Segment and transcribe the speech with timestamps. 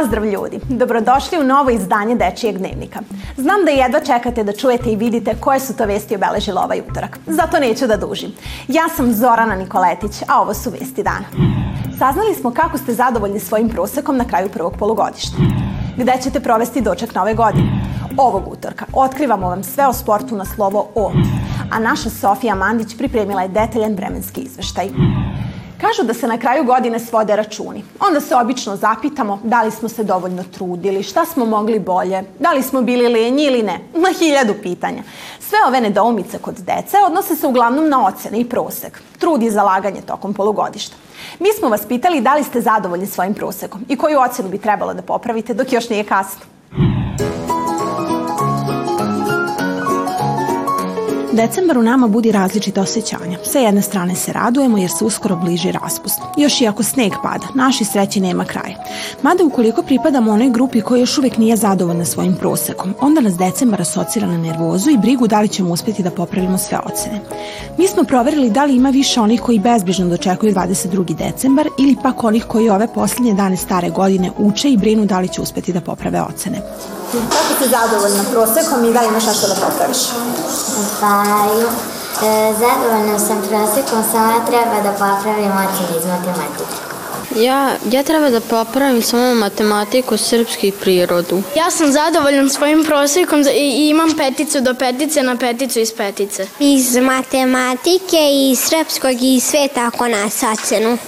[0.00, 3.00] Pozdrav ljudi, dobrodošli u novo izdanje Dečijeg dnevnika.
[3.36, 7.18] Znam da jedva čekate da čujete i vidite koje su to vesti obeležile ovaj utorak,
[7.26, 8.32] zato neću da dužim.
[8.68, 11.24] Ja sam Zorana Nikoletić, a ovo su vesti dana.
[11.98, 15.36] Saznali smo kako ste zadovoljni svojim prosekom na kraju prvog polugodišta.
[15.96, 17.70] Gde ćete provesti doček nove godine?
[18.16, 21.12] Ovog utorka otkrivamo vam sve o sportu na slovo O,
[21.70, 24.88] a naša Sofija Mandić pripremila je detaljan vremenski izveštaj.
[25.90, 27.84] Kažu da se na kraju godine svode računi.
[28.00, 32.52] Onda se obično zapitamo da li smo se dovoljno trudili, šta smo mogli bolje, da
[32.52, 33.80] li smo bili lenji ili ne.
[33.94, 35.02] Na hiljadu pitanja.
[35.40, 40.00] Sve ove nedoumice kod dece odnose se uglavnom na ocene i prosek, trud i zalaganje
[40.00, 40.96] tokom polugodišta.
[41.38, 44.94] Mi smo vas pitali da li ste zadovoljni svojim prosekom i koju ocenu bi trebalo
[44.94, 46.59] da popravite dok još nije kasno.
[51.40, 53.38] Decembar u nama budi različite osjećanja.
[53.44, 56.20] Sa jedne strane se radujemo jer se uskoro bliži raspust.
[56.36, 58.76] Još i ako sneg pada, naši sreći nema kraja.
[59.22, 63.80] Mada ukoliko pripadamo onoj grupi koja još uvek nije zadovoljna svojim prosekom, onda nas decembar
[63.80, 67.20] asocira na nervozu i brigu da li ćemo uspeti da popravimo sve ocene.
[67.78, 71.14] Mi smo proverili da li ima više onih koji bezbrižno dočekuju 22.
[71.14, 75.28] decembar ili pak onih koji ove poslednje dane stare godine uče i brinu da li
[75.28, 76.62] će uspeti da poprave ocene.
[77.12, 79.98] Kako si zadovoljna prosekom i da li imaš nešto da popraviš?
[81.00, 81.68] Zahvalju.
[82.22, 86.90] E, zadovoljna sam prosekom, samo treba da popravim ocene iz matematike.
[87.36, 91.42] Ja, ja treba da popravim samo matematiku, srpski i prirodu.
[91.56, 96.46] Ja sam zadovoljan svojim prosekom i imam peticu do petice na peticu iz petice.
[96.58, 100.98] Iz matematike i srpskog i sve tako nas ocenu.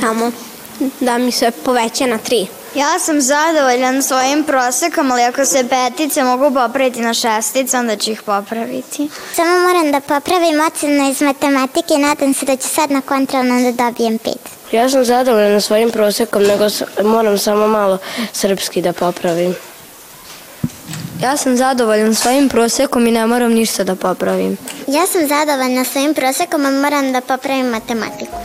[0.00, 0.30] Samo
[1.00, 2.46] da mi se poveća na tri.
[2.74, 8.10] Ja sam zadovoljan svojim prosekom, ali ako se petice mogu popraviti na šestice, onda ću
[8.10, 9.08] ih popraviti.
[9.34, 13.62] Samo moram da popravim ocenu iz matematike i nadam se da ću sad na kontrolnom
[13.62, 14.40] da dobijem pet.
[14.72, 16.64] Ja sam zadovoljan svojim prosekom, nego
[17.04, 17.98] moram samo malo
[18.32, 19.54] srpski da popravim.
[21.24, 24.56] Ja sam zadovoljan svojim prosekom i ne moram ništa da popravim.
[24.86, 28.36] Ja sam zadovoljna svojim prosekom, a moram da popravim matematiku.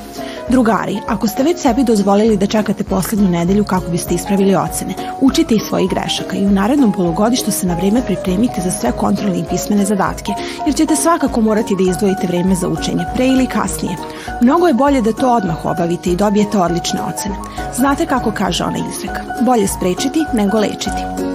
[0.50, 5.56] Drugari, ako ste već sebi dozvolili da čekate poslednju nedelju kako biste ispravili ocene, učite
[5.56, 9.45] iz svojih grešaka i u narednom polugodištu se na vreme pripremite za sve kontrolne i
[9.50, 10.31] pismene zadatke,
[10.66, 13.95] jer ćete svakako morati da izdvojite vreme za učenje, pre ili kasnije.
[14.41, 17.35] Mnogo je bolje da to odmah obavite i dobijete odlične ocene.
[17.75, 21.28] Znate kako kaže ona izreka, bolje sprečiti nego lečiti.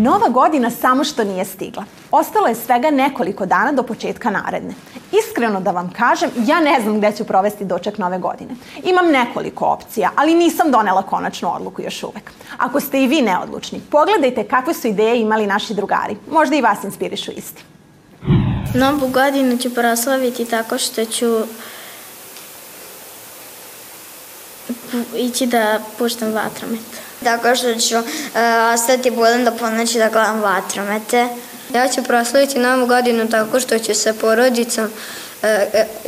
[0.00, 1.84] Nova godina samo što nije stigla.
[2.10, 4.74] Ostalo je svega nekoliko dana do početka naredne.
[5.12, 8.54] Iskreno da vam kažem, ja ne znam gde ću provesti doček nove godine.
[8.84, 12.32] Imam nekoliko opcija, ali nisam donela konačnu odluku još uvek.
[12.58, 16.16] Ako ste i vi neodlučni, pogledajte kakve su ideje imali naši drugari.
[16.30, 17.64] Možda i vas inspirišu isti.
[18.74, 21.26] Novu godinu ću proslaviti tako što ću
[25.16, 26.80] ići da puštam vatromet.
[27.24, 28.04] Tako što ću uh,
[28.74, 31.28] ostati budan do ponoći da gledam vatromete.
[31.74, 35.48] Ja ću proslaviti novu godinu tako što ću sa porodicom uh,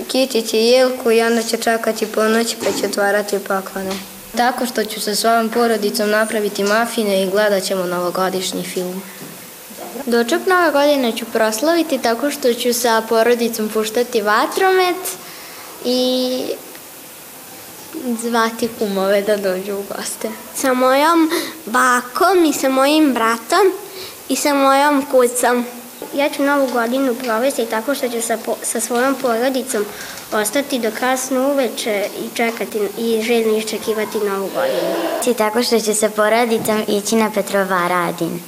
[0.09, 3.93] kititi jelku i onda ću čekati ponoć pa ću otvarati poklone.
[4.37, 9.03] Tako što ću sa svojom porodicom napraviti mafine i gledat ćemo novogodišnji film.
[10.07, 14.97] Doček nove godine ću proslaviti tako što ću sa porodicom puštati vatromet
[15.85, 16.43] i
[18.23, 20.29] zvati kumove da dođu u goste.
[20.55, 21.31] Sa mojom
[21.67, 23.73] bakom i sa mojim bratom
[24.29, 25.65] i sa mojom kucom.
[26.15, 29.85] Ja ću novu godinu provesti tako što ću sa, sa svojom porodicom
[30.33, 34.95] ostati do kasno uveče i čekati i željno iščekivati novu godinu.
[35.27, 38.41] I tako što ću sa porodicom ići na Petrova radin.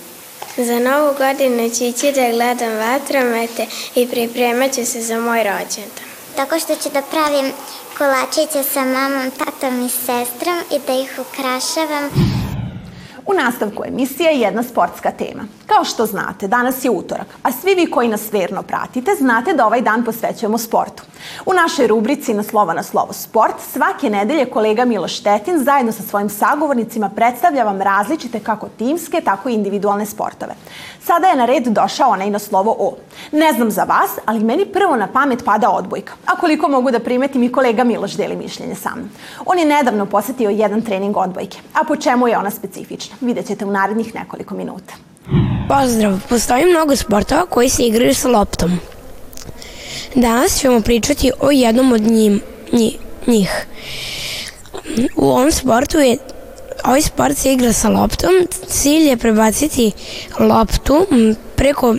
[0.57, 6.14] Za novu godinu ću ići da gledam vatromete i pripremat ću se za moj rođendan.
[6.37, 7.53] Tako što ću da pravim
[7.99, 12.34] kolačiće sa mamom, tatom i sestrom i da ih ukrašavam.
[13.27, 15.45] U nastavku emisije je jedna sportska tema.
[15.67, 19.67] Kao što znate, danas je utorak, a svi vi koji nas verno pratite znate da
[19.67, 21.03] ovaj dan posvećujemo sportu.
[21.47, 26.03] U našoj rubrici na slovo na slovo sport svake nedelje kolega Miloš Tetin zajedno sa
[26.03, 30.55] svojim sagovornicima predstavlja vam različite kako timske, tako i individualne sportove.
[31.03, 32.97] Sada je na red došao onaj na slovo O.
[33.33, 36.13] Ne znam za vas, ali meni prvo na pamet pada odbojka.
[36.27, 39.11] A koliko mogu da primetim i kolega Miloš deli mišljenje sa mnom.
[39.47, 41.59] On je nedavno posetio jedan trening odbojke.
[41.75, 43.14] A po čemu je ona specifična?
[43.21, 44.95] Vidjet ćete u narednih nekoliko minuta.
[45.69, 48.79] Pozdrav, postoji mnogo sportova koji se igraju sa loptom.
[50.15, 52.41] Danas ćemo pričati o jednom od njim,
[53.27, 53.67] njih.
[55.17, 56.17] U ovom sportu je
[56.85, 58.31] ovaj sport se igra sa loptom.
[58.69, 59.93] Cilj je prebaciti
[60.41, 61.07] loptu
[61.57, 61.95] preko,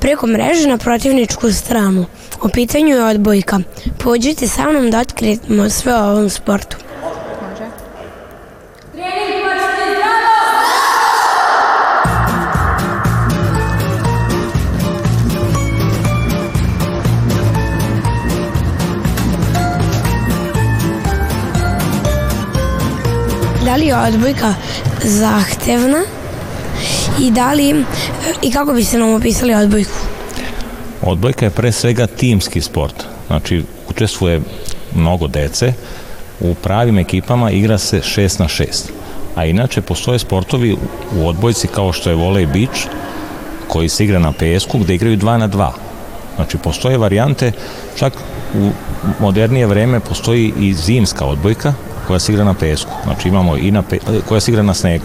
[0.00, 2.06] preko mreže na protivničku stranu.
[2.42, 3.60] U pitanju je odbojka.
[3.98, 6.76] Pođite sa mnom da otkrijemo sve o ovom sportu.
[23.72, 24.54] Da li je odbojka
[25.04, 26.02] zahtevna
[27.20, 27.84] i da li
[28.42, 29.92] i kako biste nam opisali odbojku?
[31.02, 32.94] Odbojka je pre svega timski sport.
[33.26, 34.40] Znači, učestvuje
[34.94, 35.72] mnogo dece,
[36.40, 38.66] u pravim ekipama igra se 6 na 6.
[39.34, 40.76] A inače postoje sportovi
[41.16, 42.86] u odbojci kao što je volej bič,
[43.68, 45.70] koji se igra na pesku, gde igraju 2 na 2.
[46.36, 47.52] Znači, postoje varijante,
[47.96, 48.12] čak
[48.54, 48.70] u
[49.20, 51.74] modernije vreme postoji i zimska odbojka
[52.12, 52.90] koja se igra na pesku.
[53.04, 53.98] Znači, imamo i na pe,
[54.28, 55.04] koja se igra na snegu.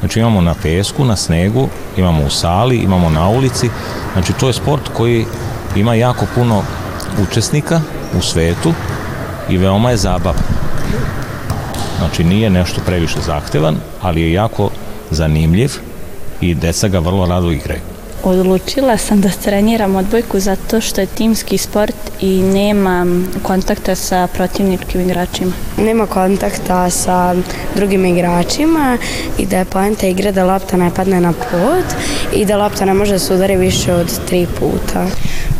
[0.00, 3.70] Znači, imamo na pesku, na snegu, imamo u sali, imamo na ulici.
[4.12, 5.24] Znači, to je sport koji
[5.76, 6.62] ima jako puno
[7.22, 7.80] učesnika
[8.18, 8.72] u svetu
[9.48, 10.42] i veoma je zabavan.
[11.98, 14.70] Znači nije nešto previše zahtevan, ali je jako
[15.10, 15.72] zanimljiv
[16.40, 17.91] i deca ga vrlo rado igraju.
[18.24, 23.06] Odlučila sam da treniram odbojku zato što je timski sport i nema
[23.42, 25.52] kontakta sa protivničkim igračima.
[25.78, 27.34] Nema kontakta sa
[27.76, 28.98] drugim igračima
[29.38, 31.84] i da je poenta igre da lopta ne padne na pod
[32.34, 35.06] i da lopta ne može da se udari više od tri puta.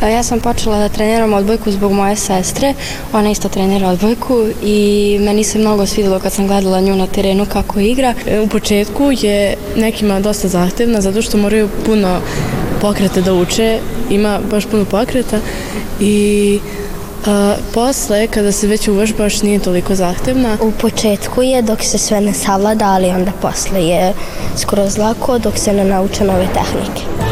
[0.09, 2.75] Ja sam počela da treniram odbojku zbog moje sestre.
[3.13, 7.47] Ona isto trenira odbojku i meni se mnogo svidelo kad sam gledala nju na terenu
[7.47, 8.15] kako igra.
[8.45, 12.21] U početku je nekima dosta zahtevna zato što moraju puno
[12.81, 13.79] pokrete da uče,
[14.11, 15.39] ima baš puno pokreta
[16.01, 16.59] i
[17.27, 20.57] a, posle kada se već uvežbaš nije toliko zahtevna.
[20.61, 24.13] U početku je dok se sve ne savlada, ali onda posle je
[24.57, 27.32] skroz lako dok se ne nauče nove tehnike.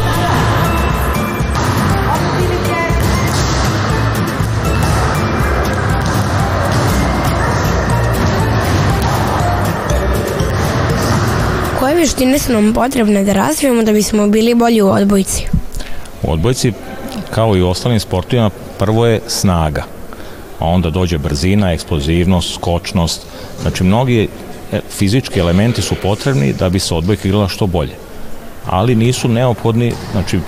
[12.01, 15.45] Koje vještine su nam potrebne da razvijemo da bismo bili bolji u odbojci?
[16.23, 16.73] U odbojci,
[17.29, 18.49] kao i u ostalim sportovima,
[18.79, 19.83] prvo je snaga,
[20.59, 23.21] a onda dođe brzina, eksplozivnost, skočnost.
[23.61, 24.27] Znači, mnogi
[24.71, 27.93] e, fizički elementi su potrebni da bi se odbojka igrala što bolje.
[28.65, 30.39] Ali nisu neophodni, znači,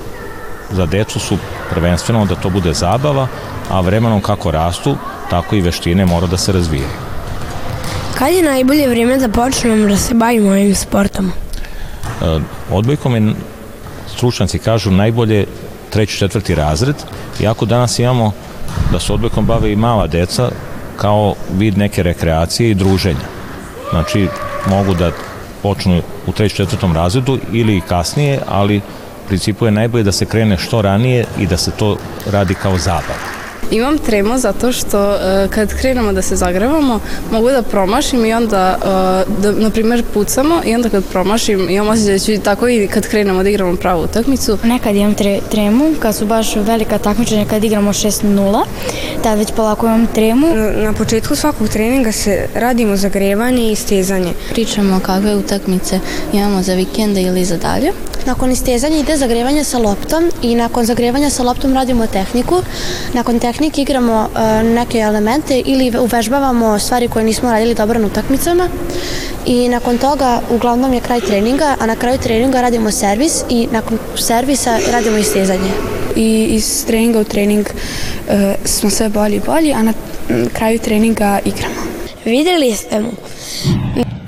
[0.71, 1.37] za decu su
[1.69, 3.27] prvenstveno da to bude zabava,
[3.69, 4.97] a vremenom kako rastu,
[5.29, 7.13] tako i veštine mora da se razvijaju.
[8.15, 11.42] Kad je najbolje vrijeme da počnemo da se bavimo ovim sportom?
[12.21, 12.39] E,
[12.71, 13.33] odbojkom je,
[14.15, 15.45] stručnjaci kažu, najbolje
[15.89, 16.95] treći, četvrti razred,
[17.39, 18.31] iako danas imamo
[18.91, 20.49] da se odbojkom bave i mala deca
[20.97, 23.27] kao vid neke rekreacije i druženja.
[23.89, 24.27] Znači,
[24.69, 25.11] mogu da
[25.61, 28.81] počnu u treći, četvrtom razredu ili kasnije, ali
[29.27, 31.97] principu je najbolje da se krene što ranije i da se to
[32.31, 33.42] radi kao zabav.
[33.71, 35.17] Imam tremu zato što uh,
[35.49, 36.99] kad krenemo da se zagrevamo
[37.31, 41.87] mogu da promašim i onda uh, da na primjer pucamo i onda kad promašim imam
[41.87, 44.57] osjećaj da ću tako i kad krenemo da igramo pravu utakmicu.
[44.63, 48.63] Nekad imam tre, tremu kad su baš velika takmičenja kad igramo 6-0
[49.23, 50.47] tad već polako imam tremu.
[50.55, 54.33] Na, na početku svakog treninga se radimo zagrevanje i stezanje.
[54.49, 55.99] Pričamo kakve utakmice
[56.33, 57.91] imamo za vikende ili za dalje.
[58.25, 62.61] Nakon istezanja ide zagrevanje sa loptom i nakon zagrevanja sa loptom radimo tehniku.
[63.13, 68.69] Nakon tehnike igramo uh, neke elemente ili uvežbavamo stvari koje nismo radili dobro na utakmicama.
[69.45, 73.97] I nakon toga uglavnom je kraj treninga, a na kraju treninga radimo servis i nakon
[74.15, 75.71] servisa radimo istezanje.
[76.15, 78.33] I iz treninga u trening uh,
[78.65, 79.93] smo sve bolji i bolji, a na
[80.53, 81.75] kraju treninga igramo.
[82.25, 83.09] Videli ste mu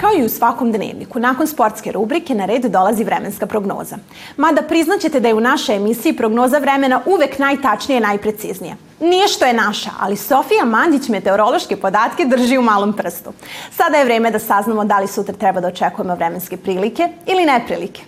[0.02, 3.98] Kao i u svakom dnevniku, nakon sportske rubrike na red dolazi vremenska prognoza.
[4.38, 8.76] Mada priznaćete da je u našoj emisiji prognoza vremena uvek najtačnije i najpreciznija.
[9.00, 13.34] Nije što je naša, ali Sofija Mandić meteorološke podatke drži u malom prstu.
[13.72, 18.02] Sada je vreme da saznamo da li sutra treba da očekujemo vremenske prilike ili neprilike.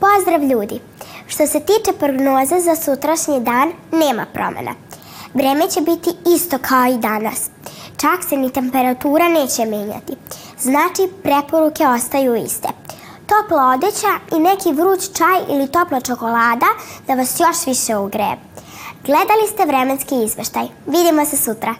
[0.00, 0.80] Pozdrav ljudi!
[1.26, 4.74] Što se tiče prognoze za sutrašnji dan, nema promena.
[5.34, 7.50] Vreme će biti isto kao i danas.
[8.00, 10.12] Čak se ni temperatura neće menjati.
[10.60, 12.83] Znači, preporuke ostaju iste.
[13.26, 16.66] Topla odeća i neki vruć čaj ili topla čokolada
[17.06, 18.36] da vas još više ugreje.
[19.06, 20.66] Gledali ste vremenski izveštaj.
[20.86, 21.74] Vidimo se sutra.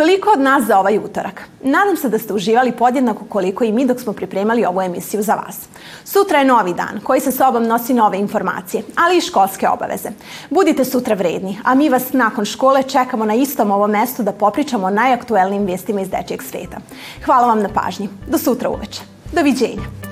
[0.00, 1.42] Toliko od nas za ovaj utorak.
[1.62, 5.34] Nadam se da ste uživali podjednako koliko i mi dok smo pripremali ovu emisiju za
[5.34, 5.58] vas.
[6.04, 10.08] Sutra je novi dan koji sa sobom nosi nove informacije, ali i školske obaveze.
[10.50, 14.86] Budite sutra vredni, a mi vas nakon škole čekamo na istom ovom mestu da popričamo
[14.86, 16.76] o najaktuelnijim vestima iz dečijeg sveta.
[17.24, 18.08] Hvala vam na pažnji.
[18.26, 19.00] Do sutra uveče.
[19.32, 20.09] Doviđenja.